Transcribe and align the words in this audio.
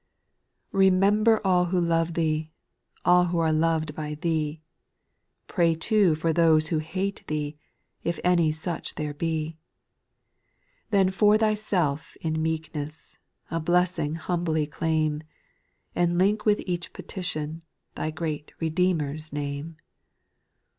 214 0.71 1.23
SPIRITUAL 1.23 1.35
SONGS. 1.35 1.41
2. 1.43 1.45
Remember 1.45 1.47
all 1.47 1.65
who 1.65 1.79
love 1.87 2.13
thee, 2.15 2.51
All 3.05 3.25
who 3.25 3.37
are 3.37 3.53
loved 3.53 3.89
bv 3.93 4.21
thee, 4.21 4.59
Pray 5.45 5.75
too 5.75 6.15
for 6.15 6.33
those 6.33 6.69
who 6.69 6.79
hate 6.79 7.23
thee, 7.27 7.55
If 8.03 8.19
any 8.23 8.51
such 8.51 8.95
there 8.95 9.15
he. 9.19 9.57
Then 10.89 11.11
for 11.11 11.37
thyself 11.37 12.17
in 12.21 12.41
meekness, 12.41 13.19
A 13.51 13.59
blessing 13.59 14.15
humbly 14.15 14.65
claim, 14.65 15.21
And 15.93 16.17
link 16.17 16.47
with 16.47 16.61
each 16.65 16.93
petitio'n, 16.93 17.61
Thy 17.93 18.09
great 18.09 18.53
Redeemer's 18.59 19.31
name. 19.31 19.77